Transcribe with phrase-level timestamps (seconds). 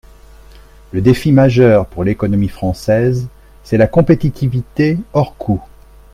[0.93, 3.27] Le défi majeur pour l’économie française,
[3.63, 5.61] c’est la compétitivité hors coût.